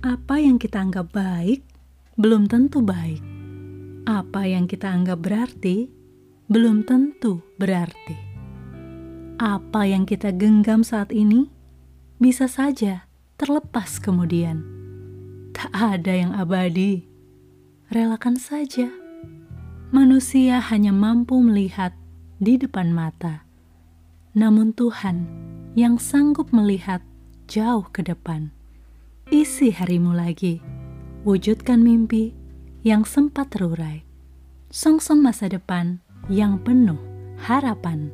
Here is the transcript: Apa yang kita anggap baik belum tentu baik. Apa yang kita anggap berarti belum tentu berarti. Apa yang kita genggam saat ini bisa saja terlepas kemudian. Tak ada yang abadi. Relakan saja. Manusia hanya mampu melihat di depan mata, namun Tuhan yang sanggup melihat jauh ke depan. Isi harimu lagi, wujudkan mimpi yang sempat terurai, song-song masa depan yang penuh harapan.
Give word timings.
Apa 0.00 0.40
yang 0.40 0.56
kita 0.56 0.80
anggap 0.80 1.12
baik 1.12 1.60
belum 2.16 2.48
tentu 2.48 2.80
baik. 2.80 3.20
Apa 4.08 4.48
yang 4.48 4.64
kita 4.64 4.88
anggap 4.88 5.20
berarti 5.20 5.92
belum 6.48 6.88
tentu 6.88 7.44
berarti. 7.60 8.16
Apa 9.36 9.84
yang 9.84 10.08
kita 10.08 10.32
genggam 10.32 10.80
saat 10.80 11.12
ini 11.12 11.52
bisa 12.16 12.48
saja 12.48 13.04
terlepas 13.36 14.00
kemudian. 14.00 14.64
Tak 15.52 15.68
ada 15.68 16.16
yang 16.16 16.32
abadi. 16.32 17.04
Relakan 17.92 18.40
saja. 18.40 18.88
Manusia 19.92 20.64
hanya 20.64 20.96
mampu 20.96 21.36
melihat 21.44 21.92
di 22.40 22.56
depan 22.56 22.88
mata, 22.88 23.44
namun 24.32 24.72
Tuhan 24.72 25.28
yang 25.76 26.00
sanggup 26.00 26.56
melihat 26.56 27.04
jauh 27.52 27.84
ke 27.92 28.00
depan. 28.00 28.59
Isi 29.60 29.76
harimu 29.76 30.16
lagi, 30.16 30.56
wujudkan 31.20 31.84
mimpi 31.84 32.32
yang 32.80 33.04
sempat 33.04 33.52
terurai, 33.52 34.08
song-song 34.72 35.20
masa 35.20 35.52
depan 35.52 36.00
yang 36.32 36.56
penuh 36.64 36.96
harapan. 37.36 38.08